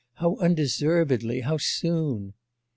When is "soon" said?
1.57-2.33